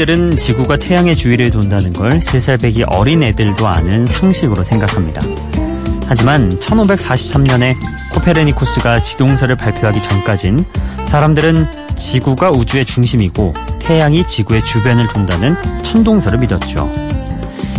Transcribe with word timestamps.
우리들은 0.00 0.30
지구가 0.38 0.78
태양의 0.78 1.14
주위를 1.14 1.50
돈다는 1.50 1.92
걸 1.92 2.20
3살 2.20 2.62
배기 2.62 2.84
어린 2.84 3.22
애들도 3.22 3.66
아는 3.66 4.06
상식으로 4.06 4.62
생각합니다. 4.62 5.20
하지만 6.06 6.48
1543년에 6.48 7.76
코페르니쿠스가 8.14 9.02
지동설을 9.02 9.56
발표하기 9.56 10.00
전까진 10.00 10.64
사람들은 11.06 11.66
지구가 11.96 12.50
우주의 12.50 12.86
중심이고 12.86 13.52
태양이 13.80 14.26
지구의 14.26 14.64
주변을 14.64 15.06
돈다는 15.08 15.54
천동설을 15.82 16.38
믿었죠. 16.38 16.90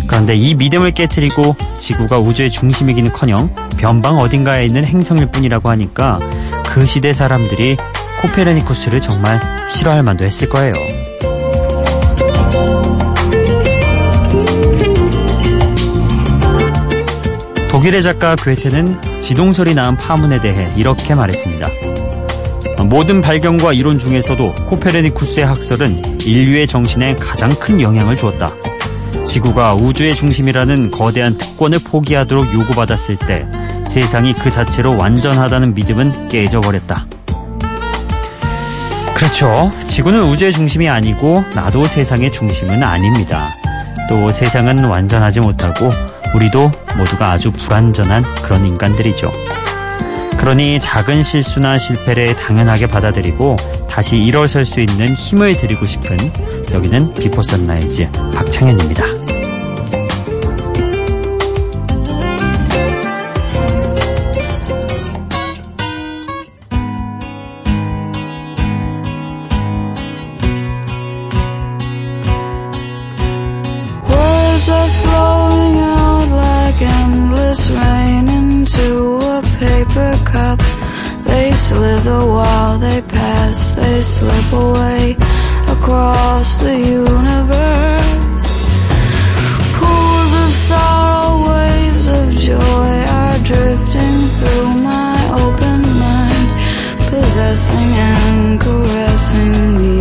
그런데 0.07 0.35
이 0.35 0.53
믿음을 0.53 0.91
깨뜨리고 0.91 1.55
지구가 1.75 2.19
우주의 2.19 2.51
중심이기는커녕 2.51 3.49
변방 3.77 4.19
어딘가에 4.19 4.65
있는 4.65 4.85
행성일 4.85 5.31
뿐이라고 5.31 5.71
하니까 5.71 6.19
그 6.67 6.85
시대 6.85 7.13
사람들이 7.13 7.77
코페르니쿠스를 8.21 9.01
정말 9.01 9.39
싫어할 9.69 10.03
만도 10.03 10.23
했을 10.25 10.49
거예요. 10.49 11.00
독일의 17.81 18.03
작가 18.03 18.35
괴테는 18.35 19.21
지동설이 19.21 19.73
낳은 19.73 19.95
파문에 19.95 20.39
대해 20.39 20.65
이렇게 20.77 21.15
말했습니다. 21.15 21.67
모든 22.83 23.21
발견과 23.21 23.73
이론 23.73 23.97
중에서도 23.97 24.53
코페르니쿠스의 24.67 25.47
학설은 25.47 26.19
인류의 26.21 26.67
정신에 26.67 27.15
가장 27.15 27.49
큰 27.49 27.81
영향을 27.81 28.15
주었다. 28.15 28.47
지구가 29.25 29.77
우주의 29.81 30.13
중심이라는 30.13 30.91
거대한 30.91 31.35
특권을 31.35 31.79
포기하도록 31.83 32.53
요구받았을 32.53 33.17
때 33.17 33.47
세상이 33.87 34.33
그 34.33 34.51
자체로 34.51 34.95
완전하다는 34.99 35.73
믿음은 35.73 36.27
깨져버렸다. 36.27 37.07
그렇죠. 39.15 39.71
지구는 39.87 40.21
우주의 40.21 40.51
중심이 40.51 40.87
아니고 40.87 41.43
나도 41.55 41.87
세상의 41.87 42.31
중심은 42.31 42.83
아닙니다. 42.83 43.47
또 44.07 44.31
세상은 44.31 44.83
완전하지 44.83 45.39
못하고 45.39 45.89
우리도 46.33 46.71
모두가 46.97 47.31
아주 47.31 47.51
불완전한 47.51 48.23
그런 48.41 48.65
인간들이죠. 48.65 49.31
그러니 50.39 50.79
작은 50.79 51.21
실수나 51.21 51.77
실패를 51.77 52.35
당연하게 52.35 52.87
받아들이고 52.87 53.55
다시 53.89 54.17
일어설 54.17 54.65
수 54.65 54.79
있는 54.79 55.13
힘을 55.13 55.55
드리고 55.55 55.85
싶은 55.85 56.17
여기는 56.73 57.13
Before 57.13 57.43
Sunrise 57.43 58.09
박창현입니다. 58.33 59.20
The 86.63 86.77
universe. 86.77 88.47
Pools 89.77 90.33
of 90.43 90.51
sorrow, 90.69 91.29
waves 91.49 92.07
of 92.07 92.27
joy 92.49 92.93
are 93.19 93.39
drifting 93.49 94.17
through 94.37 94.69
my 94.89 95.17
open 95.43 95.81
mind, 96.05 96.49
possessing 97.09 97.91
and 98.09 98.61
caressing 98.61 99.77
me. 99.77 99.91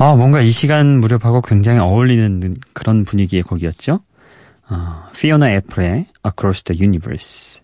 아, 0.00 0.14
뭔가 0.14 0.40
이 0.40 0.50
시간 0.50 1.00
무렵하고 1.00 1.40
굉장히 1.40 1.80
어울리는 1.80 2.56
그런 2.72 3.04
분위기의 3.04 3.42
곡이었죠. 3.42 3.98
어, 4.70 5.08
피오나 5.16 5.52
애플의 5.52 6.06
Across 6.26 6.64
the 6.64 6.80
Universe. 6.80 7.60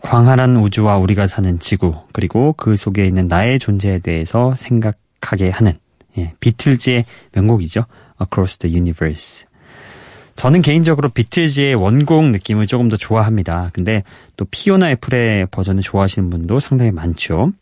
광활한 0.00 0.56
우주와 0.56 0.96
우리가 0.96 1.26
사는 1.26 1.58
지구, 1.60 1.94
그리고 2.12 2.54
그 2.54 2.76
속에 2.76 3.06
있는 3.06 3.28
나의 3.28 3.58
존재에 3.58 3.98
대해서 4.00 4.54
생각하게 4.56 5.50
하는, 5.50 5.74
예, 6.18 6.34
비틀즈의 6.40 7.04
명곡이죠. 7.32 7.84
Across 8.20 8.58
the 8.58 8.74
Universe. 8.74 9.46
저는 10.34 10.62
개인적으로 10.62 11.10
비틀즈의 11.10 11.74
원곡 11.74 12.30
느낌을 12.30 12.66
조금 12.66 12.88
더 12.88 12.96
좋아합니다. 12.96 13.70
근데 13.72 14.02
또 14.36 14.44
피오나 14.50 14.90
애플의 14.90 15.46
버전을 15.50 15.82
좋아하시는 15.82 16.30
분도 16.30 16.58
상당히 16.58 16.90
많죠. 16.90 17.52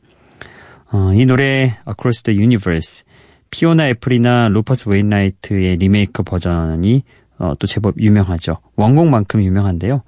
어, 0.93 1.12
이 1.15 1.27
노래 1.27 1.77
Across 1.89 2.23
the 2.23 2.39
Universe 2.39 3.05
피오나 3.51 3.89
애플이나 3.89 4.49
루퍼스 4.49 4.89
웨인라이트의 4.89 5.77
리메이크 5.77 6.23
버전이 6.23 7.03
어, 7.41 7.55
또 7.59 7.67
제법 7.67 7.99
유명하죠. 7.99 8.59
원곡만큼 8.77 9.43
유명한데요. 9.43 10.03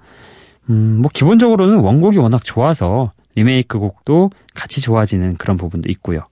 음, 0.71 0.99
뭐 1.01 1.11
기본적으로는 1.13 1.79
원곡이 1.79 2.19
워낙 2.19 2.45
좋아서 2.45 3.13
리메이크 3.35 3.79
곡도 3.79 4.31
같이 4.55 4.81
좋아지는 4.83 5.37
그런 5.39 5.57
부분도 5.57 5.89
있고요. 5.91 6.29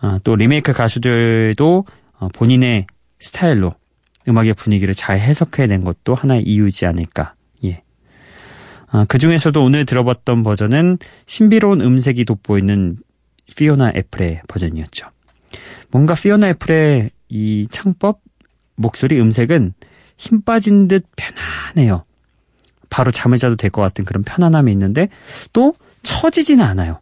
어, 0.00 0.18
또 0.22 0.36
리메이크 0.36 0.72
가수들도 0.72 1.84
어, 2.20 2.28
본인의 2.32 2.86
스타일로 3.18 3.74
음악의 4.28 4.54
분위기를 4.54 4.94
잘 4.94 5.18
해석해낸 5.18 5.82
것도 5.84 6.14
하나의 6.14 6.44
이유지 6.44 6.86
않을까. 6.86 7.34
예. 7.64 7.82
아, 8.90 9.04
그 9.08 9.18
중에서도 9.18 9.60
오늘 9.62 9.84
들어봤던 9.84 10.44
버전은 10.44 10.98
신비로운 11.26 11.80
음색이 11.80 12.24
돋보이는 12.24 12.96
피오나 13.56 13.92
애플의 13.96 14.42
버전이었죠. 14.46 15.08
뭔가 15.90 16.14
피오나 16.14 16.50
애플의 16.50 17.10
이 17.28 17.66
창법, 17.70 18.20
목소리, 18.76 19.20
음색은 19.20 19.74
힘 20.16 20.42
빠진 20.42 20.88
듯 20.88 21.06
편안해요. 21.16 22.04
바로 22.90 23.10
잠을 23.10 23.38
자도 23.38 23.56
될 23.56 23.70
것 23.70 23.82
같은 23.82 24.04
그런 24.04 24.22
편안함이 24.22 24.70
있는데 24.72 25.08
또 25.52 25.74
처지지는 26.02 26.64
않아요. 26.64 27.00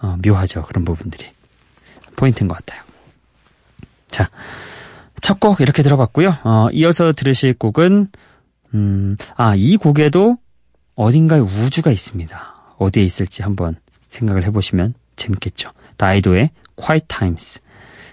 어, 0.00 0.16
묘하죠. 0.24 0.62
그런 0.62 0.84
부분들이. 0.84 1.26
포인트인 2.16 2.48
것 2.48 2.56
같아요. 2.58 2.82
자, 4.08 4.30
첫 5.20 5.38
곡 5.40 5.60
이렇게 5.60 5.82
들어봤고요. 5.82 6.34
어, 6.44 6.68
이어서 6.72 7.12
들으실 7.12 7.54
곡은 7.54 8.08
음, 8.74 9.16
아, 9.36 9.54
이 9.56 9.76
곡에도 9.76 10.36
어딘가에 10.96 11.38
우주가 11.40 11.90
있습니다. 11.90 12.54
어디에 12.78 13.04
있을지 13.04 13.42
한번 13.42 13.76
생각을 14.08 14.44
해보시면 14.44 14.94
재밌겠죠. 15.16 15.70
다이도의 15.96 16.50
Quiet 16.76 17.06
Times. 17.08 17.60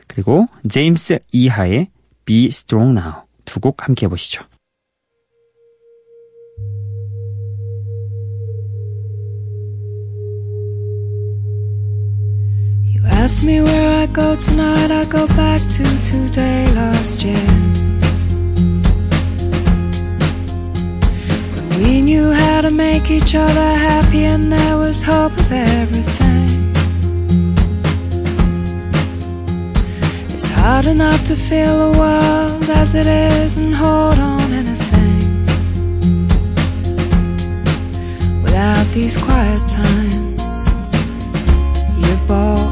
그리고 0.07 0.45
제임스 0.69 1.19
이하의 1.31 1.89
Be 2.25 2.45
Strong 2.47 2.97
Now 2.99 3.24
두 3.45 3.59
곡 3.59 3.83
함께 3.85 4.05
해보시죠. 4.05 4.43
Ask 13.25 13.43
me 13.43 13.59
where 13.59 14.03
I 14.03 14.05
go 14.07 14.35
tonight, 14.35 14.91
I 14.91 15.05
go 15.05 15.25
back 15.35 15.59
to 15.59 15.83
today 16.01 16.65
last 16.75 17.23
year. 17.23 17.47
When 21.55 21.83
we 21.83 22.01
knew 22.01 22.31
how 22.31 22.61
to 22.61 22.69
make 22.69 23.09
each 23.09 23.33
other 23.33 23.75
happy 23.75 24.25
and 24.25 24.51
there 24.51 24.77
was 24.77 25.01
hope 25.01 25.35
with 25.37 25.51
everything. 25.51 26.24
Hard 30.67 30.87
enough 30.87 31.23
to 31.27 31.35
feel 31.35 31.91
the 31.91 31.99
world 31.99 32.69
as 32.71 32.95
it 32.95 33.05
is 33.05 33.59
and 33.59 33.75
hold 33.75 34.17
on 34.17 34.51
anything. 34.51 35.45
Without 38.41 38.87
these 38.91 39.15
quiet 39.15 39.61
times 39.69 40.41
you've 42.01 42.27
bought 42.27 42.64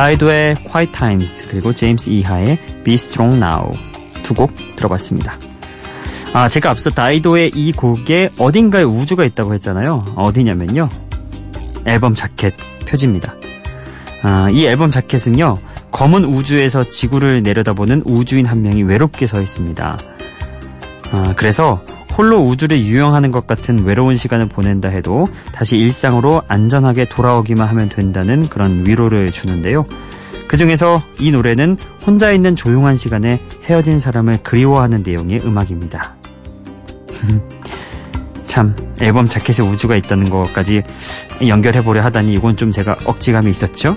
다이도의 0.00 0.54
Quiet 0.66 0.92
Times 0.92 1.46
그리고 1.48 1.74
제임스 1.74 2.08
이하의 2.08 2.56
Be 2.84 2.94
Strong 2.94 3.36
Now 3.36 3.70
두 4.22 4.32
곡 4.32 4.50
들어봤습니다. 4.74 5.36
아 6.32 6.48
제가 6.48 6.70
앞서 6.70 6.88
다이도의 6.88 7.50
이 7.54 7.70
곡에 7.72 8.30
어딘가에 8.38 8.82
우주가 8.82 9.26
있다고 9.26 9.52
했잖아요. 9.52 10.06
어디냐면요. 10.16 10.88
앨범 11.84 12.14
자켓 12.14 12.54
표지입니다. 12.86 13.34
아, 14.22 14.48
이 14.50 14.64
앨범 14.64 14.90
자켓은요. 14.90 15.58
검은 15.90 16.24
우주에서 16.24 16.84
지구를 16.84 17.42
내려다보는 17.42 18.04
우주인 18.06 18.46
한 18.46 18.62
명이 18.62 18.84
외롭게 18.84 19.26
서 19.26 19.38
있습니다. 19.42 19.98
아, 21.12 21.34
그래서 21.36 21.84
홀로 22.20 22.40
우주를 22.40 22.80
유영하는 22.80 23.32
것 23.32 23.46
같은 23.46 23.82
외로운 23.82 24.14
시간을 24.14 24.46
보낸다 24.46 24.90
해도 24.90 25.26
다시 25.54 25.78
일상으로 25.78 26.42
안전하게 26.48 27.06
돌아오기만 27.06 27.66
하면 27.66 27.88
된다는 27.88 28.46
그런 28.46 28.86
위로를 28.86 29.28
주는데요. 29.28 29.86
그 30.46 30.58
중에서 30.58 31.02
이 31.18 31.30
노래는 31.30 31.78
혼자 32.04 32.30
있는 32.30 32.56
조용한 32.56 32.98
시간에 32.98 33.40
헤어진 33.64 33.98
사람을 33.98 34.42
그리워하는 34.42 35.02
내용의 35.02 35.40
음악입니다. 35.46 36.14
참, 38.46 38.76
앨범 39.00 39.26
자켓에 39.26 39.62
우주가 39.62 39.96
있다는 39.96 40.28
것까지 40.28 40.82
연결해보려 41.48 42.02
하다니 42.02 42.34
이건 42.34 42.54
좀 42.54 42.70
제가 42.70 42.98
억지감이 43.06 43.48
있었죠? 43.48 43.96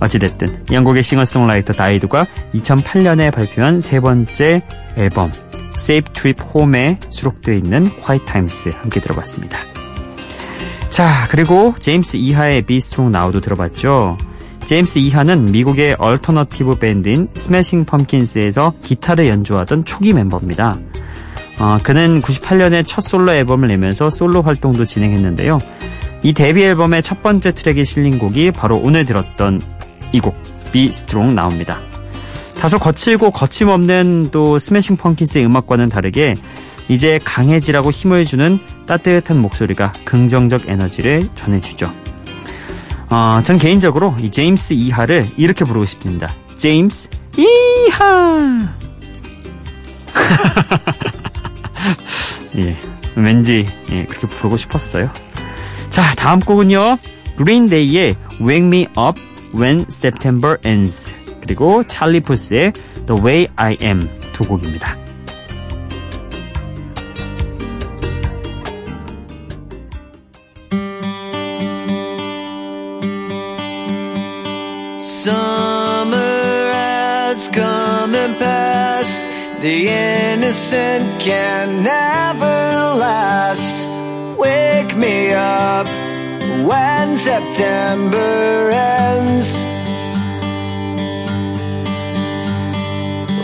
어찌됐든 0.00 0.64
영국의 0.72 1.04
싱어송라이터 1.04 1.74
다이드가 1.74 2.26
2008년에 2.56 3.32
발표한 3.32 3.80
세 3.80 4.00
번째 4.00 4.62
앨범 4.96 5.30
Safe 5.76 6.12
Trip 6.12 6.42
Home에 6.54 6.98
수록되어 7.10 7.54
있는 7.54 7.88
Quiet 8.00 8.26
Times 8.26 8.68
함께 8.76 9.00
들어봤습니다. 9.00 9.58
자, 10.88 11.26
그리고 11.28 11.74
제임스 11.78 12.16
이하의 12.16 12.62
Be 12.62 12.76
Strong 12.76 13.16
Now도 13.16 13.40
들어봤죠. 13.40 14.16
제임스 14.64 14.98
이하는 14.98 15.46
미국의 15.46 15.96
alternative 15.98 16.76
밴드인 16.76 17.28
Smashing 17.34 17.84
Pumpkins에서 17.84 18.74
기타를 18.82 19.28
연주하던 19.28 19.84
초기 19.84 20.12
멤버입니다. 20.12 20.78
어, 21.60 21.78
그는 21.82 22.20
98년에 22.20 22.84
첫 22.86 23.02
솔로 23.02 23.32
앨범을 23.32 23.68
내면서 23.68 24.10
솔로 24.10 24.42
활동도 24.42 24.84
진행했는데요. 24.84 25.58
이 26.22 26.32
데뷔 26.32 26.62
앨범의 26.64 27.02
첫 27.02 27.22
번째 27.22 27.52
트랙에 27.52 27.84
실린 27.84 28.18
곡이 28.18 28.52
바로 28.52 28.76
오늘 28.78 29.04
들었던 29.04 29.60
이 30.12 30.20
곡, 30.20 30.34
Be 30.72 30.86
Strong 30.86 31.34
Now입니다. 31.34 31.78
다소 32.64 32.78
거칠고 32.78 33.30
거침없는 33.30 34.30
또 34.30 34.58
스매싱 34.58 34.96
펑킨스의 34.96 35.44
음악과는 35.44 35.90
다르게 35.90 36.34
이제 36.88 37.20
강해지라고 37.22 37.90
힘을 37.90 38.24
주는 38.24 38.58
따뜻한 38.86 39.38
목소리가 39.38 39.92
긍정적 40.06 40.66
에너지를 40.66 41.28
전해주죠. 41.34 41.92
어, 43.10 43.42
전 43.44 43.58
개인적으로 43.58 44.14
이 44.18 44.30
제임스 44.30 44.72
이하를 44.72 45.28
이렇게 45.36 45.66
부르고 45.66 45.84
싶습니다. 45.84 46.34
제임스 46.56 47.10
이하! 47.36 48.74
예, 52.56 52.78
왠지 53.14 53.66
예, 53.90 54.06
그렇게 54.06 54.26
부르고 54.26 54.56
싶었어요. 54.56 55.10
자, 55.90 56.14
다음 56.14 56.40
곡은요. 56.40 56.96
그린데이의 57.36 58.16
Wake 58.40 58.66
Me 58.66 58.86
Up 58.96 59.20
When 59.54 59.84
September 59.90 60.56
Ends 60.64 61.12
그리고 61.44 61.84
찰리 61.84 62.20
푸스의 62.20 62.72
The 63.06 63.22
Way 63.22 63.48
I 63.56 63.76
Am 63.82 64.08
두 64.32 64.44
곡입니다. 64.44 65.04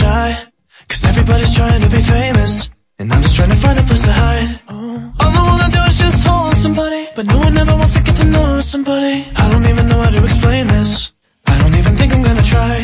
Shy. 0.00 0.28
Cause 0.88 1.04
everybody's 1.10 1.52
trying 1.52 1.82
to 1.86 1.90
be 1.96 2.02
famous. 2.16 2.52
And 2.98 3.12
I'm 3.12 3.22
just 3.22 3.36
trying 3.36 3.52
to 3.56 3.60
find 3.64 3.78
a 3.78 3.84
place 3.88 4.04
to 4.08 4.12
hide. 4.12 4.50
Oh. 4.68 5.12
All 5.20 5.32
I 5.40 5.42
wanna 5.50 5.70
do 5.76 5.82
is 5.90 5.96
just 6.04 6.26
hold 6.26 6.54
somebody. 6.66 7.02
But 7.16 7.26
no 7.26 7.38
one 7.46 7.56
ever 7.62 7.74
wants 7.80 7.94
to 7.96 8.02
get 8.08 8.16
to 8.22 8.26
know 8.34 8.60
somebody. 8.60 9.16
I 9.42 9.44
don't 9.50 9.66
even 9.72 9.84
know 9.90 10.00
how 10.04 10.10
to 10.16 10.22
explain 10.24 10.66
this. 10.66 10.90
I 11.46 11.54
don't 11.60 11.74
even 11.80 11.92
think 11.98 12.12
I'm 12.14 12.22
gonna 12.28 12.48
try. 12.54 12.74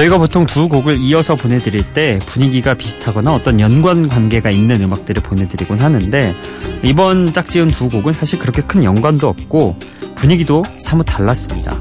저희가 0.00 0.16
보통 0.18 0.46
두 0.46 0.68
곡을 0.68 0.96
이어서 0.98 1.34
보내드릴 1.34 1.82
때 1.92 2.20
분위기가 2.24 2.72
비슷하거나 2.74 3.34
어떤 3.34 3.60
연관 3.60 4.08
관계가 4.08 4.50
있는 4.50 4.80
음악들을 4.82 5.22
보내드리곤 5.22 5.78
하는데 5.78 6.34
이번 6.82 7.32
짝지은 7.32 7.70
두 7.70 7.90
곡은 7.90 8.12
사실 8.12 8.38
그렇게 8.38 8.62
큰 8.62 8.82
연관도 8.82 9.28
없고 9.28 9.76
분위기도 10.14 10.62
사뭇 10.78 11.04
달랐습니다. 11.04 11.78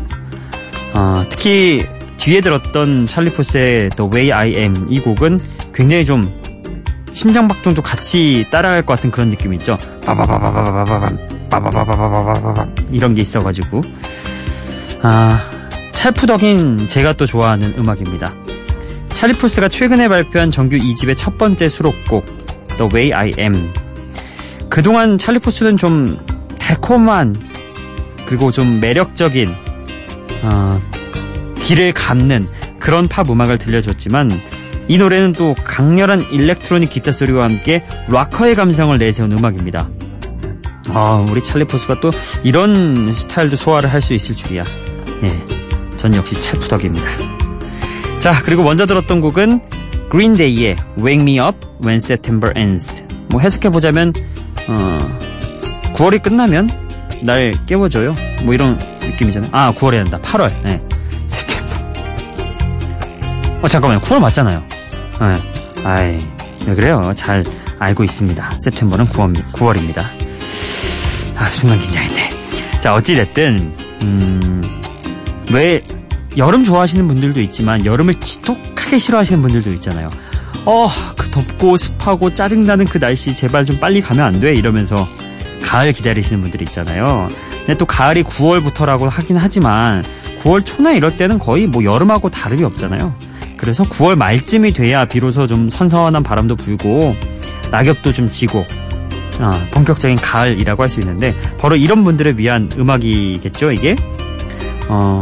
아, 0.94 1.26
특히 1.30 1.86
뒤에 2.18 2.42
들었던 2.42 3.06
찰리 3.06 3.32
포스의 3.32 3.90
The 3.92 4.12
Way 4.12 4.32
I 4.32 4.62
Am 4.62 4.88
이 4.90 5.00
곡은 5.00 5.40
굉장히 5.74 6.04
좀 6.04 6.22
심장박동도 7.14 7.82
같이 7.82 8.46
따라갈 8.52 8.86
것 8.86 8.96
같은 8.96 9.12
그런 9.12 9.30
느낌이 9.30 9.58
있죠. 9.58 9.78
빠바바바바바바밤 10.06 11.50
빠바바바바바바밤 11.50 12.76
이런 12.92 13.16
게 13.16 13.22
있어가지고 13.22 13.82
아 15.04 15.59
찰푸덕인 16.00 16.88
제가 16.88 17.12
또 17.12 17.26
좋아하는 17.26 17.74
음악입니다. 17.78 18.34
찰리푸스가 19.10 19.68
최근에 19.68 20.08
발표한 20.08 20.50
정규 20.50 20.78
2집의 20.78 21.18
첫 21.18 21.38
번째 21.38 21.68
수록곡 21.68 22.26
The 22.78 22.90
Way 22.94 23.12
I 23.12 23.32
Am 23.38 23.74
그동안 24.70 25.18
찰리푸스는 25.18 25.76
좀 25.76 26.18
달콤한 26.58 27.36
그리고 28.26 28.50
좀 28.50 28.80
매력적인 28.80 29.54
어, 30.44 30.82
뒤를 31.56 31.92
감는 31.92 32.48
그런 32.80 33.10
팝 33.10 33.30
음악을 33.30 33.58
들려줬지만 33.58 34.32
이 34.88 34.98
노래는 34.98 35.34
또 35.34 35.54
강렬한 35.66 36.22
일렉트로닉 36.32 36.90
기타 36.90 37.12
소리와 37.12 37.44
함께 37.44 37.84
락커의 38.08 38.56
감성을 38.56 38.98
내세운 38.98 39.34
음악입니다. 39.34 39.90
아, 40.92 41.26
우리 41.30 41.44
찰리푸스가 41.44 42.00
또 42.00 42.10
이런 42.44 43.12
스타일도 43.12 43.58
소화를 43.58 43.92
할 43.92 44.02
수 44.02 44.14
있을 44.14 44.34
줄이야. 44.34 44.64
예, 45.24 45.59
전 46.00 46.16
역시 46.16 46.40
찰푸덕입니다. 46.42 47.06
자, 48.20 48.42
그리고 48.44 48.64
먼저 48.64 48.86
들었던 48.86 49.20
곡은 49.22 49.62
그린데이의 50.10 50.78
Wake 50.98 51.22
Me 51.22 51.40
Up 51.40 51.58
When 51.84 51.98
September 51.98 52.54
Ends. 52.58 53.04
뭐 53.28 53.42
해석해보자면, 53.42 54.14
어, 54.70 55.20
9월이 55.96 56.24
끝나면 56.24 56.70
날 57.22 57.54
깨워줘요. 57.66 58.16
뭐 58.44 58.54
이런 58.54 58.80
느낌이잖아요. 59.02 59.52
아, 59.54 59.74
9월이 59.74 60.00
아니다. 60.00 60.18
8월. 60.20 60.50
네. 60.64 60.82
어, 63.62 63.68
잠깐만요. 63.68 64.00
9월 64.02 64.20
맞잖아요. 64.20 64.64
네. 65.20 65.84
아이, 65.84 66.26
왜 66.66 66.76
그래요? 66.76 67.12
잘 67.14 67.44
알고 67.78 68.06
있습니다. 68.06 68.60
세프템버는 68.62 69.06
9월, 69.08 69.36
9월입니다. 69.52 70.02
아, 71.36 71.46
순간 71.48 71.80
긴장했네. 71.80 72.30
자, 72.80 72.94
어찌됐든, 72.96 73.74
음, 74.04 74.79
왜, 75.54 75.82
여름 76.38 76.64
좋아하시는 76.64 77.08
분들도 77.08 77.40
있지만, 77.42 77.86
여름을 77.86 78.16
지독하게 78.16 78.98
싫어하시는 78.98 79.42
분들도 79.42 79.72
있잖아요. 79.74 80.10
어, 80.66 80.88
그 81.18 81.30
덥고 81.32 81.78
습하고 81.78 82.34
짜증나는 82.34 82.86
그 82.86 83.00
날씨 83.00 83.36
제발 83.36 83.66
좀 83.66 83.78
빨리 83.80 84.02
가면 84.02 84.26
안 84.26 84.40
돼? 84.40 84.54
이러면서 84.54 85.08
가을 85.64 85.94
기다리시는 85.94 86.42
분들이 86.42 86.64
있잖아요. 86.66 87.28
근데 87.60 87.78
또 87.78 87.86
가을이 87.86 88.24
9월부터라고 88.24 89.10
하긴 89.10 89.38
하지만 89.38 90.04
9월 90.42 90.66
초나 90.66 90.92
이럴 90.92 91.16
때는 91.16 91.40
거의 91.40 91.68
뭐 91.68 91.84
여름하고 91.84 92.30
다름이 92.30 92.64
없잖아요. 92.64 93.14
그래서 93.58 93.84
9월 93.84 94.16
말쯤이 94.16 94.74
돼야 94.74 95.06
비로소 95.06 95.48
좀 95.48 95.70
선선한 95.70 96.24
바람도 96.24 96.56
불고 96.56 97.16
낙엽도 97.72 98.14
좀 98.14 98.30
지고 98.30 98.66
어, 99.40 99.52
본격적인 99.72 100.18
가을이라고 100.18 100.84
할 100.84 100.90
수 100.90 101.00
있는데 101.02 101.36
바로 101.58 101.76
이런 101.76 102.04
분들을 102.04 102.38
위한 102.38 102.70
음악이겠죠 102.78 103.72
이게 103.72 103.96
어, 104.90 105.22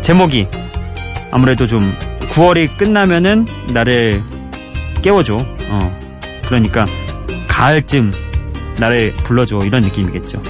제목이 0.00 0.48
아무래도 1.30 1.66
좀 1.66 1.80
9월이 2.32 2.76
끝나면은 2.76 3.46
나를 3.72 4.22
깨워줘. 5.02 5.36
어, 5.36 5.98
그러니까 6.46 6.84
가을쯤 7.46 8.12
나를 8.78 9.12
불러줘. 9.24 9.60
이런 9.64 9.82
느낌이겠죠. 9.82 10.42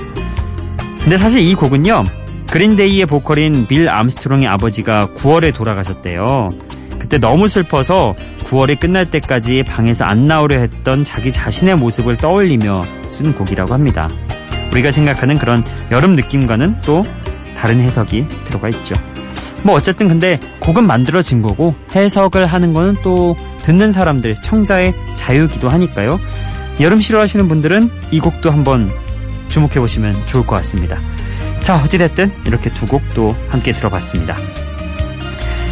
근데 1.02 1.16
사실 1.16 1.42
이 1.42 1.54
곡은요 1.54 2.04
그린데이의 2.50 3.06
보컬인 3.06 3.66
빌 3.66 3.88
암스트롱의 3.88 4.46
아버지가 4.46 5.08
9월에 5.16 5.54
돌아가셨대요. 5.54 6.48
그때 6.98 7.18
너무 7.18 7.48
슬퍼서 7.48 8.14
9월이 8.44 8.78
끝날 8.78 9.10
때까지 9.10 9.62
방에서 9.64 10.04
안 10.04 10.26
나오려 10.26 10.58
했던 10.58 11.02
자기 11.02 11.32
자신의 11.32 11.76
모습을 11.76 12.18
떠올리며 12.18 12.82
쓴 13.08 13.34
곡이라고 13.34 13.72
합니다. 13.72 14.08
우리가 14.70 14.92
생각하는 14.92 15.36
그런 15.36 15.64
여름 15.90 16.14
느낌과는 16.14 16.82
또 16.82 17.02
다른 17.62 17.78
해석이 17.78 18.26
들어가 18.44 18.68
있죠. 18.70 18.96
뭐 19.62 19.76
어쨌든 19.76 20.08
근데 20.08 20.40
곡은 20.58 20.84
만들어진 20.84 21.42
거고 21.42 21.76
해석을 21.94 22.46
하는 22.46 22.72
거는 22.72 22.96
또 23.04 23.36
듣는 23.58 23.92
사람들 23.92 24.34
청자의 24.42 24.92
자유기도 25.14 25.68
하니까요. 25.68 26.18
여름 26.80 27.00
싫어하시는 27.00 27.46
분들은 27.46 27.88
이 28.10 28.18
곡도 28.18 28.50
한번 28.50 28.90
주목해 29.46 29.74
보시면 29.74 30.26
좋을 30.26 30.44
것 30.44 30.56
같습니다. 30.56 30.98
자 31.60 31.76
어찌됐든 31.76 32.32
이렇게 32.46 32.68
두 32.74 32.84
곡도 32.84 33.36
함께 33.48 33.70
들어봤습니다. 33.70 34.36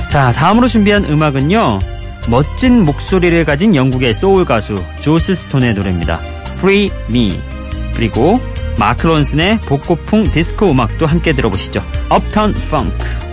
자, 0.08 0.30
다음으로 0.30 0.68
준비한 0.68 1.04
음악은요. 1.04 1.80
멋진 2.28 2.84
목소리를 2.84 3.44
가진 3.44 3.74
영국의 3.74 4.14
소울 4.14 4.44
가수 4.44 4.76
조스 5.00 5.34
스톤의 5.34 5.74
노래입니다. 5.74 6.20
Free 6.58 6.88
Me. 7.08 7.40
그리고 7.96 8.40
마크 8.80 9.06
론슨의 9.06 9.60
복고풍 9.60 10.24
디스코 10.24 10.70
음악도 10.70 11.04
함께 11.04 11.34
들어보시죠. 11.34 11.84
Uptown 12.10 12.54
Funk. 12.56 13.29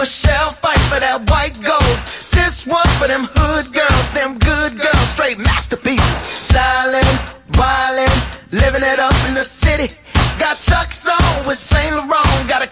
Michelle 0.00 0.48
fight 0.48 0.80
for 0.88 0.98
that 0.98 1.28
white 1.28 1.60
gold. 1.60 1.98
This 2.32 2.66
one 2.66 2.88
for 2.96 3.06
them 3.06 3.28
hood 3.36 3.70
girls, 3.70 4.10
them 4.16 4.38
good 4.38 4.80
girls, 4.80 5.08
straight 5.12 5.36
masterpieces. 5.38 6.20
Styling, 6.48 7.04
wildin', 7.52 8.16
living 8.50 8.82
it 8.82 8.98
up 8.98 9.12
in 9.28 9.34
the 9.34 9.44
city. 9.44 9.94
Got 10.38 10.56
Chuck's 10.56 11.06
on 11.06 11.46
with 11.46 11.58
Saint 11.58 11.94
Laurent. 11.96 12.29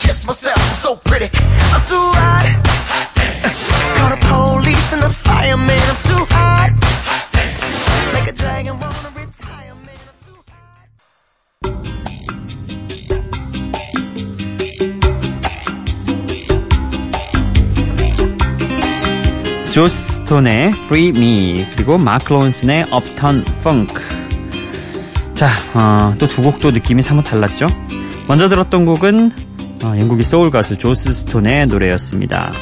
Kiss 0.09 0.27
myself, 0.27 0.59
so 0.75 0.97
pretty. 1.05 1.29
I'm 1.75 1.83
too 1.85 2.07
hot. 2.17 2.47
Call 3.99 4.09
the 4.09 4.21
police 4.25 4.93
and 4.95 5.03
the 5.03 5.11
fireman. 5.11 5.79
I'm 5.93 6.01
too 6.01 6.25
hot. 6.33 6.73
Make 8.15 8.29
a 8.33 8.33
dragon 8.33 8.81
wanna 8.81 9.11
retire, 9.15 9.75
man. 9.85 10.01
I'm 10.09 10.17
too 10.25 10.41
hot. 10.49 11.99
조스 19.73 20.13
스톤의 20.15 20.71
Free 20.87 21.09
Me 21.11 21.67
그리고 21.75 21.99
마크 21.99 22.33
론슨의 22.33 22.87
Uptown 22.93 23.45
Funk 23.59 23.95
자, 25.35 25.51
어, 25.75 26.15
또 26.19 26.27
두 26.27 26.43
곡도 26.43 26.71
느낌이 26.73 27.03
사뭇 27.03 27.23
달랐죠? 27.23 27.69
먼저 28.27 28.49
들었던 28.49 28.85
곡은 28.87 29.48
어, 29.85 29.95
영국의 29.99 30.25
소울 30.25 30.51
가수 30.51 30.77
조스 30.77 31.13
스톤의 31.13 31.67
노래였습니다. 31.67 32.53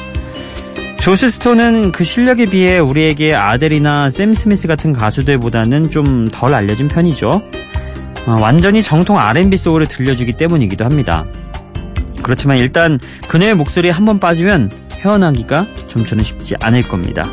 조스 1.01 1.29
스톤은 1.29 1.91
그 1.91 2.03
실력에 2.03 2.45
비해 2.45 2.79
우리에게 2.79 3.33
아델이나 3.33 4.09
샘 4.09 4.33
스미스 4.33 4.67
같은 4.67 4.93
가수들보다는 4.93 5.89
좀 5.89 6.25
덜 6.31 6.53
알려진 6.53 6.87
편이죠. 6.87 7.29
어, 8.27 8.37
완전히 8.41 8.81
정통 8.83 9.17
R&B 9.17 9.57
소울을 9.57 9.87
들려주기 9.87 10.33
때문이기도 10.33 10.83
합니다. 10.85 11.25
그렇지만 12.23 12.57
일단 12.57 12.99
그녀의 13.29 13.55
목소리에 13.55 13.91
한 13.91 14.05
번 14.05 14.19
빠지면 14.19 14.71
헤어나기가 14.99 15.65
좀 15.87 16.05
저는 16.05 16.23
쉽지 16.23 16.55
않을 16.61 16.81
겁니다. 16.83 17.23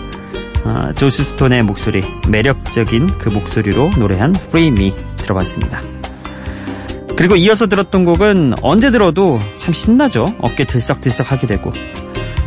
어, 0.64 0.92
조스 0.94 1.22
스톤의 1.24 1.62
목소리, 1.64 2.02
매력적인 2.28 3.18
그 3.18 3.28
목소리로 3.28 3.90
노래한 3.98 4.34
Free 4.36 4.68
Me 4.68 4.94
들어봤습니다. 5.16 5.80
그리고 7.16 7.36
이어서 7.36 7.66
들었던 7.66 8.04
곡은 8.04 8.54
언제 8.62 8.90
들어도 8.90 9.38
참 9.58 9.72
신나죠. 9.72 10.34
어깨 10.40 10.64
들썩들썩 10.64 11.30
하게 11.30 11.46
되고. 11.46 11.72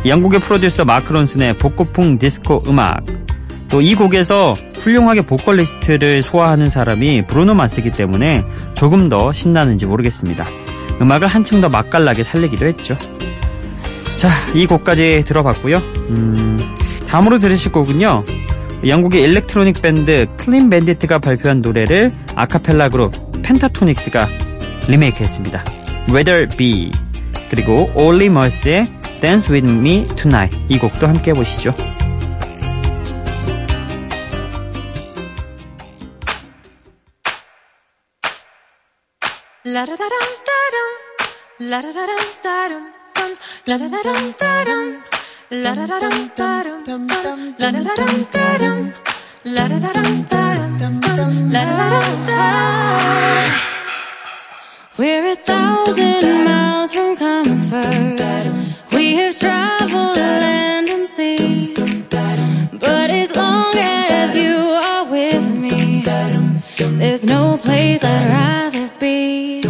영국의 0.06 0.40
프로듀서 0.40 0.84
마크 0.84 1.12
론슨의 1.12 1.58
복고풍 1.58 2.18
디스코 2.18 2.62
음악. 2.68 3.04
또 3.68 3.82
이 3.82 3.94
곡에서 3.94 4.54
훌륭하게 4.78 5.22
보컬리스트를 5.22 6.22
소화하는 6.22 6.70
사람이 6.70 7.26
브루노 7.26 7.54
마스기 7.54 7.90
때문에 7.92 8.44
조금 8.74 9.08
더 9.10 9.30
신나는지 9.32 9.84
모르겠습니다. 9.86 10.44
음악을 11.00 11.28
한층 11.28 11.60
더 11.60 11.68
맛깔나게 11.68 12.24
살리기도 12.24 12.66
했죠. 12.66 12.96
자, 14.16 14.30
이 14.54 14.66
곡까지 14.66 15.22
들어봤고요. 15.26 15.76
음, 15.76 16.58
다음으로 17.08 17.38
들으실 17.38 17.70
곡은요. 17.72 18.24
영국의 18.86 19.22
electronic 19.22 19.82
밴드 19.82 20.26
Clean 20.38 20.70
Bandit가 20.70 21.18
발표한 21.18 21.60
노래를 21.60 22.12
아카펠라 22.34 22.88
그룹 22.88 23.12
Pentatonix가 23.42 24.28
리메이크했습니다. 24.88 25.64
Rather 26.08 26.48
Be 26.56 26.90
그리고 27.50 27.90
Olly 27.94 28.26
Murs의 28.26 28.86
Dance 29.20 29.52
With 29.52 29.70
Me 29.70 30.06
Tonight 30.16 30.58
이 30.68 30.78
곡도 30.78 31.06
함께 31.06 31.30
해보시죠. 31.30 31.72
We're 54.98 55.32
a 55.32 55.36
thousand 55.36 56.44
miles 56.44 56.92
from 56.92 57.16
comfort. 57.16 58.52
We 58.92 59.14
have 59.14 59.38
traveled 59.38 60.16
land 60.16 60.88
and 60.88 61.06
sea, 61.06 61.72
but 62.72 63.08
as 63.08 63.30
long 63.30 63.76
as 63.76 64.34
you 64.34 64.56
are 64.56 65.04
with 65.04 65.54
me, 65.54 66.02
there's 66.02 67.24
no 67.24 67.56
place 67.58 68.02
I'd 68.02 68.26
rather 68.26 68.90
be. 68.98 69.62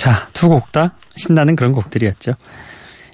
자, 0.00 0.26
두 0.32 0.48
곡 0.48 0.72
다 0.72 0.94
신나는 1.14 1.56
그런 1.56 1.72
곡들이었죠. 1.72 2.32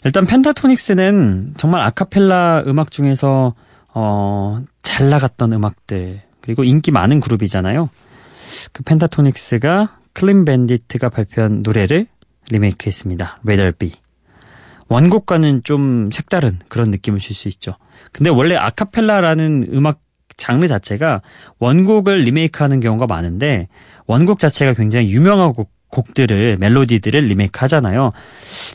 일단 0.04 0.24
Pentatonix는 0.24 1.54
정말 1.56 1.82
아카펠라 1.82 2.62
음악 2.68 2.92
중에서 2.92 3.54
어, 3.92 4.62
잘 4.82 5.10
나갔던 5.10 5.52
음악들 5.52 6.22
그리고 6.40 6.62
인기 6.62 6.92
많은 6.92 7.18
그룹이잖아요. 7.18 7.90
그 8.72 8.82
Pentatonix가 8.84 9.98
Clean 10.12 10.44
Bandit가 10.44 11.08
발표한 11.08 11.62
노래를 11.64 12.06
리메이크했습니다. 12.52 13.40
Be. 13.78 13.92
원곡과는 14.86 15.64
좀 15.64 16.10
색다른 16.12 16.60
그런 16.68 16.90
느낌을 16.90 17.18
줄 17.18 17.34
수 17.34 17.48
있죠. 17.48 17.72
근데 18.12 18.30
원래 18.30 18.54
아카펠라라는 18.54 19.70
음악 19.72 20.02
장르 20.36 20.68
자체가 20.68 21.22
원곡을 21.58 22.18
리메이크하는 22.18 22.78
경우가 22.78 23.06
많은데 23.06 23.66
원곡 24.06 24.38
자체가 24.38 24.74
굉장히 24.74 25.10
유명한 25.10 25.52
곡, 25.52 25.72
곡들을 25.96 26.58
멜로디들을 26.58 27.26
리메이크 27.26 27.58
하잖아요. 27.60 28.12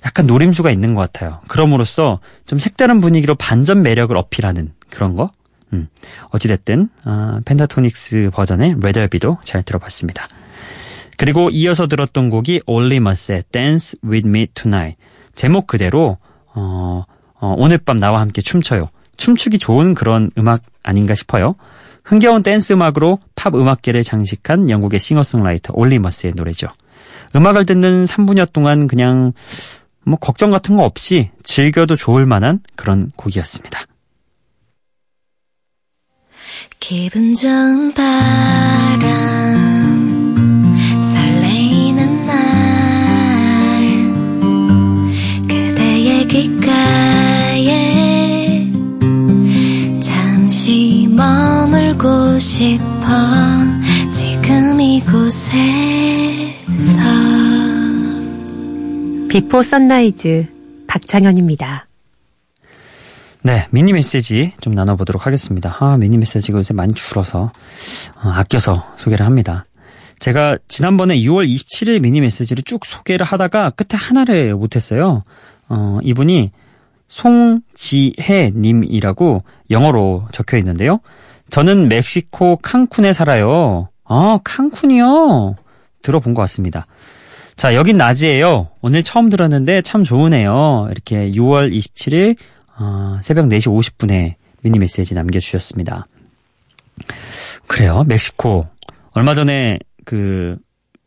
약간 0.05 0.25
노림수가 0.25 0.71
있는 0.71 0.95
것 0.95 1.01
같아요. 1.01 1.39
그럼으로써 1.47 2.19
좀 2.45 2.57
색다른 2.57 2.99
분위기로 2.99 3.35
반전 3.35 3.83
매력을 3.83 4.15
어필하는 4.15 4.73
그런 4.89 5.15
거. 5.15 5.31
음. 5.73 5.87
어찌됐든 6.29 6.89
아, 7.05 7.39
펜타토닉스 7.45 8.31
버전의 8.33 8.75
Be도 9.09 9.37
잘 9.43 9.63
들어봤습니다. 9.63 10.27
그리고 11.17 11.49
이어서 11.51 11.87
들었던 11.87 12.29
곡이 12.29 12.61
Mus의 12.67 13.43
Dance 13.51 13.99
With 14.03 14.27
Me 14.27 14.47
Tonight. 14.53 14.97
제목 15.35 15.67
그대로 15.67 16.17
어, 16.53 17.03
어, 17.39 17.55
오늘 17.57 17.77
밤 17.77 17.97
나와 17.97 18.19
함께 18.19 18.41
춤춰요. 18.41 18.89
춤추기 19.17 19.59
좋은 19.59 19.93
그런 19.93 20.31
음악 20.37 20.63
아닌가 20.83 21.13
싶어요. 21.13 21.55
흥겨운 22.03 22.41
댄스 22.41 22.73
음악으로 22.73 23.19
팝 23.35 23.55
음악계를 23.55 24.01
장식한 24.01 24.71
영국의 24.71 24.99
싱어송라이터 24.99 25.73
올리머스의 25.75 26.33
노래죠. 26.35 26.67
음악을 27.35 27.65
듣는 27.65 28.05
3분여 28.05 28.51
동안 28.53 28.87
그냥 28.87 29.33
뭐 30.03 30.17
걱정 30.17 30.51
같은 30.51 30.77
거 30.77 30.83
없이 30.83 31.29
즐겨도 31.43 31.95
좋을 31.95 32.25
만한 32.25 32.59
그런 32.75 33.11
곡이었습니다. 33.15 33.85
기분 36.79 37.35
좋은 37.35 37.93
바람 37.93 39.11
설레이는 41.13 42.25
날 42.25 42.37
그대의 45.47 46.27
귓가에 46.27 47.71
잠시 50.01 51.07
머물고 51.09 52.39
싶어 52.39 53.05
지금 54.13 54.81
이곳에서 54.81 56.01
Before 59.31 59.63
Sunrise 59.63 60.45
박창현입니다. 60.87 61.87
네, 63.43 63.65
미니 63.71 63.93
메시지 63.93 64.51
좀 64.59 64.73
나눠보도록 64.73 65.25
하겠습니다. 65.25 65.73
아, 65.79 65.95
미니 65.95 66.17
메시지가 66.17 66.59
요새 66.59 66.73
많이 66.73 66.93
줄어서 66.93 67.53
어, 68.21 68.29
아껴서 68.29 68.91
소개를 68.97 69.25
합니다. 69.25 69.65
제가 70.19 70.57
지난번에 70.67 71.15
6월 71.15 71.47
27일 71.47 72.01
미니 72.01 72.19
메시지를 72.19 72.63
쭉 72.63 72.85
소개를 72.85 73.25
하다가 73.25 73.69
끝에 73.69 73.97
하나를 73.97 74.53
못했어요. 74.55 75.23
어, 75.69 75.99
이분이 76.03 76.51
송지혜님이라고 77.07 79.45
영어로 79.69 80.27
적혀 80.33 80.57
있는데요. 80.57 80.99
저는 81.49 81.87
멕시코 81.87 82.57
칸쿤에 82.57 83.13
살아요. 83.13 83.87
아, 84.03 84.39
칸쿤이요? 84.43 85.55
들어본 86.01 86.33
것 86.33 86.41
같습니다. 86.41 86.85
자, 87.61 87.75
여긴 87.75 87.95
낮이에요. 87.97 88.69
오늘 88.81 89.03
처음 89.03 89.29
들었는데 89.29 89.83
참 89.83 90.03
좋으네요. 90.03 90.87
이렇게 90.89 91.29
6월 91.29 91.71
27일 91.71 92.35
어, 92.79 93.19
새벽 93.21 93.45
4시 93.49 93.67
50분에 93.67 94.33
미니 94.63 94.79
메시지 94.79 95.13
남겨주셨습니다. 95.13 96.07
그래요. 97.67 98.03
멕시코. 98.07 98.65
얼마 99.11 99.35
전에 99.35 99.77
그 100.05 100.57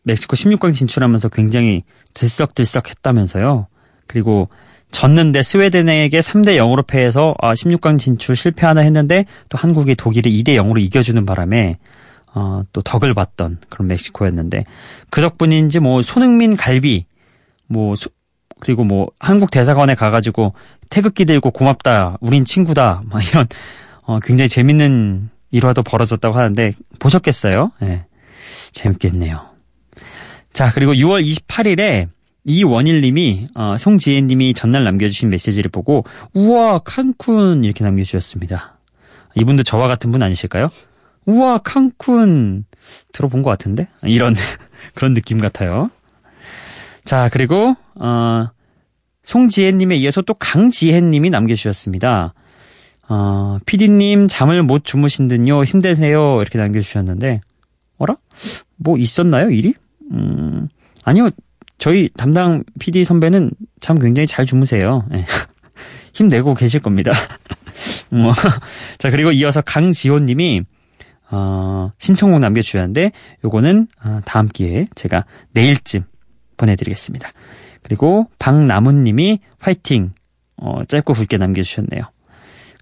멕시코 0.04 0.36
16강 0.36 0.72
진출하면서 0.72 1.30
굉장히 1.30 1.82
들썩들썩 2.14 2.88
했다면서요. 2.88 3.66
그리고 4.06 4.48
졌는데 4.92 5.42
스웨덴에게 5.42 6.20
3대 6.20 6.56
0으로 6.56 6.86
패해서 6.86 7.34
아, 7.40 7.52
16강 7.54 7.98
진출 7.98 8.36
실패하나 8.36 8.82
했는데 8.82 9.26
또 9.48 9.58
한국이 9.58 9.96
독일을 9.96 10.30
2대 10.30 10.50
0으로 10.50 10.80
이겨주는 10.80 11.26
바람에 11.26 11.78
어, 12.34 12.62
또 12.72 12.82
덕을 12.82 13.14
봤던 13.14 13.58
그런 13.68 13.88
멕시코였는데 13.88 14.64
그 15.10 15.20
덕분인지 15.20 15.80
뭐 15.80 16.02
손흥민 16.02 16.56
갈비 16.56 17.06
뭐 17.68 17.94
소- 17.96 18.10
그리고 18.60 18.84
뭐 18.84 19.08
한국 19.20 19.50
대사관에 19.50 19.94
가가지고 19.94 20.54
태극기 20.90 21.24
들고 21.24 21.50
고맙다 21.50 22.16
우린 22.20 22.44
친구다 22.44 23.02
막 23.06 23.26
이런 23.28 23.46
어, 24.02 24.18
굉장히 24.20 24.48
재밌는 24.48 25.30
일화도 25.50 25.82
벌어졌다고 25.82 26.36
하는데 26.36 26.72
보셨겠어요? 26.98 27.70
예. 27.82 28.04
재밌겠네요. 28.72 29.40
자 30.52 30.72
그리고 30.72 30.92
6월 30.94 31.24
28일에 31.24 32.08
이원일님이 32.44 33.48
어, 33.54 33.76
송지혜님이 33.78 34.54
전날 34.54 34.84
남겨주신 34.84 35.30
메시지를 35.30 35.70
보고 35.70 36.04
우와 36.34 36.80
칸쿤 36.80 37.64
이렇게 37.64 37.84
남겨주셨습니다. 37.84 38.78
이분도 39.36 39.62
저와 39.62 39.88
같은 39.88 40.10
분 40.12 40.22
아니실까요? 40.22 40.68
우와 41.26 41.58
칸쿤 41.58 42.64
들어본 43.12 43.42
것 43.42 43.50
같은데 43.50 43.88
이런 44.02 44.34
그런 44.94 45.14
느낌 45.14 45.38
같아요. 45.38 45.90
자 47.04 47.28
그리고 47.30 47.76
어, 47.94 48.48
송지혜님에 49.22 49.96
이어서 49.96 50.22
또 50.22 50.34
강지혜님이 50.34 51.30
남겨주셨습니다. 51.30 52.34
어, 53.08 53.58
피디님 53.66 54.28
잠을 54.28 54.62
못 54.62 54.84
주무신 54.84 55.28
듯요 55.28 55.62
힘내세요 55.62 56.40
이렇게 56.40 56.58
남겨주셨는데 56.58 57.40
어라 57.98 58.16
뭐 58.76 58.96
있었나요 58.96 59.50
일이? 59.50 59.74
음 60.10 60.68
아니요 61.04 61.30
저희 61.78 62.08
담당 62.16 62.64
PD 62.78 63.04
선배는 63.04 63.50
참 63.80 63.98
굉장히 63.98 64.26
잘 64.26 64.46
주무세요. 64.46 65.06
예. 65.12 65.26
힘내고 66.14 66.54
계실 66.54 66.80
겁니다. 66.80 67.12
뭐. 68.08 68.32
자, 68.98 69.10
그리고 69.10 69.32
이어서 69.32 69.60
강지호님이, 69.60 70.62
어, 71.34 71.90
신청곡 71.98 72.38
남겨주셨는데, 72.38 73.10
요거는, 73.44 73.88
어, 74.04 74.20
다음 74.24 74.46
기회에 74.48 74.86
제가 74.94 75.24
내일쯤 75.52 76.04
보내드리겠습니다. 76.56 77.32
그리고 77.82 78.26
박나무님이 78.38 79.40
화이팅, 79.58 80.12
어, 80.56 80.84
짧고 80.84 81.12
굵게 81.12 81.38
남겨주셨네요. 81.38 82.02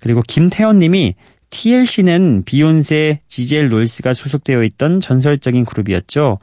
그리고 0.00 0.20
김태현님이 0.28 1.14
TLC는 1.48 2.42
비욘세, 2.44 3.20
지젤 3.26 3.72
로이스가 3.72 4.12
소속되어 4.12 4.62
있던 4.64 5.00
전설적인 5.00 5.64
그룹이었죠. 5.64 6.38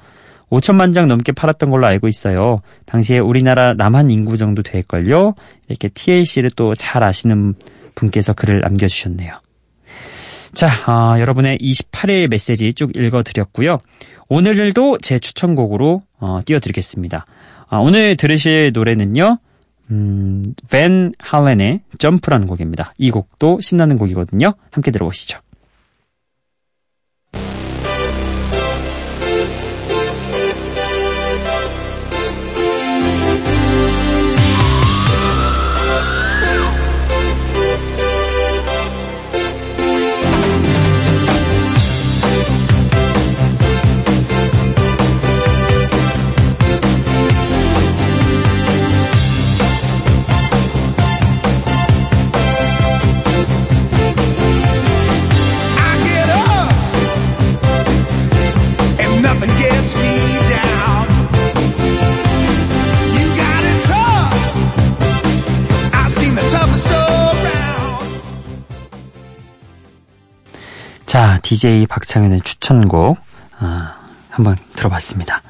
5천만 0.50 0.96
장 0.96 1.08
넘게 1.08 1.32
팔았던 1.32 1.70
걸로 1.70 1.86
알고 1.86 2.08
있어요. 2.08 2.62
당시에 2.88 3.20
우리나라 3.20 3.74
남한 3.76 4.10
인구 4.10 4.38
정도 4.38 4.64
될걸요. 4.64 5.36
이렇게 5.68 5.90
TLC를 5.90 6.50
또 6.56 6.74
잘 6.74 7.04
아시는 7.04 7.54
분께서 7.94 8.34
글을 8.34 8.62
남겨주셨네요. 8.62 9.40
자, 10.54 10.68
어, 10.88 11.20
여러분의 11.20 11.58
28일 11.60 12.28
메시지 12.28 12.74
쭉 12.74 12.96
읽어드렸고요. 12.96 13.80
오늘도 14.28 15.00
제 15.00 15.20
추천곡으로 15.20 16.04
어, 16.20 16.40
띄워드리겠습니다. 16.46 17.26
아, 17.70 17.78
오늘 17.78 18.16
들으실 18.18 18.72
노래는요. 18.74 19.40
음, 19.92 20.54
벤 20.70 21.14
할렌의 21.18 21.82
점프라는 21.98 22.48
곡입니다. 22.48 22.94
이 22.98 23.10
곡도 23.10 23.60
신나는 23.62 23.98
곡이거든요. 23.98 24.54
함께 24.72 24.92
들어보시죠. 24.92 25.40
DJ 71.60 71.88
박창현의 71.88 72.40
추천곡 72.40 73.18
아, 73.60 73.98
한번 74.30 74.56
들어봤습니다. 74.76 75.42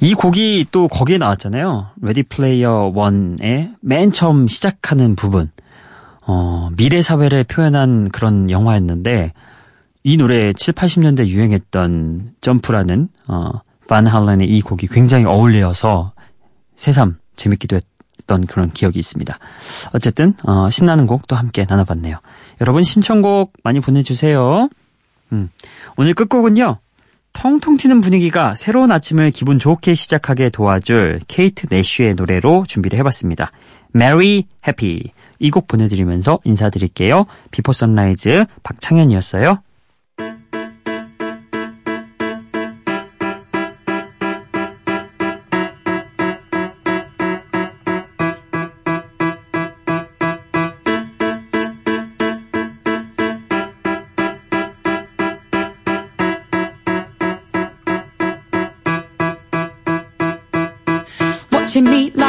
이 0.00 0.14
곡이 0.14 0.68
또 0.72 0.88
거기에 0.88 1.18
나왔잖아요. 1.18 1.88
Ready 2.00 2.22
Player 2.22 2.92
1의 2.94 3.74
맨 3.82 4.10
처음 4.10 4.48
시작하는 4.48 5.14
부분. 5.14 5.50
어, 6.22 6.70
미래 6.78 7.02
사회를 7.02 7.44
표현한 7.44 8.08
그런 8.08 8.50
영화였는데 8.50 9.34
이 10.02 10.16
노래 10.16 10.54
7, 10.54 10.72
80년대 10.72 11.26
유행했던 11.26 12.32
점프라는 12.40 13.08
어, 13.28 13.50
Van 13.88 14.06
Halen의 14.06 14.48
이 14.48 14.62
곡이 14.62 14.86
굉장히 14.86 15.26
어울려서 15.26 16.14
새삼 16.76 17.16
재밌기도 17.36 17.76
했던 17.76 18.46
그런 18.46 18.70
기억이 18.70 18.98
있습니다. 18.98 19.38
어쨌든 19.92 20.32
어, 20.44 20.70
신나는 20.70 21.06
곡도 21.06 21.36
함께 21.36 21.66
나눠봤네요. 21.68 22.16
여러분 22.62 22.82
신청곡 22.82 23.52
많이 23.62 23.80
보내주세요. 23.80 24.70
음, 25.32 25.50
오늘 25.96 26.14
끝곡은요. 26.14 26.78
통통 27.32 27.76
튀는 27.76 28.00
분위기가 28.00 28.54
새로운 28.54 28.90
아침을 28.90 29.30
기분 29.30 29.58
좋게 29.58 29.94
시작하게 29.94 30.48
도와줄 30.48 31.20
Kate 31.28 31.66
Nash의 31.68 32.14
노래로 32.14 32.64
준비를 32.66 32.98
해봤습니다. 33.00 33.52
Merry 33.94 34.44
Happy 34.66 35.02
이 35.38 35.50
곡 35.50 35.68
보내드리면서 35.68 36.38
인사드릴게요. 36.44 37.26
Before 37.50 37.72
Sunrise 37.74 38.46
박창현이었어요. 38.62 39.60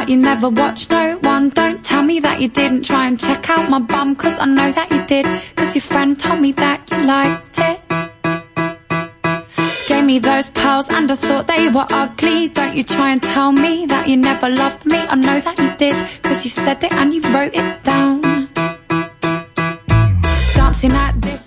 You 0.08 0.18
never 0.18 0.50
watched 0.50 0.90
no 0.90 1.18
one. 1.18 1.50
Don't 1.50 1.84
tell 1.84 2.04
me 2.04 2.20
that 2.22 2.40
you 2.42 2.48
didn't 2.48 2.84
try 2.84 3.08
and 3.08 3.20
check 3.20 3.50
out 3.50 3.70
my 3.70 3.80
bum, 3.80 4.16
cause 4.16 4.40
I 4.40 4.46
know 4.46 4.72
that 4.72 4.92
you 4.92 5.06
did. 5.06 5.26
Cause 5.56 5.76
your 5.76 5.82
friend 5.82 6.18
told 6.20 6.40
me 6.40 6.52
that 6.54 6.90
you 6.92 6.98
liked 7.04 7.60
it. 7.60 7.82
Gave 9.88 10.06
me 10.06 10.20
those 10.20 10.50
pearls 10.52 10.90
and 10.90 11.12
I 11.12 11.16
thought 11.16 11.48
they 11.48 11.70
were 11.70 11.88
ugly. 11.92 12.48
Don't 12.50 12.76
you 12.76 12.84
try 12.84 13.12
and 13.12 13.22
tell 13.22 13.52
me 13.52 13.86
that 13.86 14.08
you 14.08 14.18
never 14.18 14.50
loved 14.50 14.86
me. 14.86 14.98
I 14.98 15.16
know 15.16 15.40
that 15.40 15.58
you 15.60 15.76
did, 15.78 15.96
cause 16.24 16.44
you 16.44 16.52
said 16.52 16.84
it 16.84 16.94
and 16.94 17.14
you 17.14 17.22
wrote 17.34 17.56
it 17.56 17.84
down. 17.84 18.22
Dancing 20.56 20.92
at 20.92 21.22
this 21.22 21.47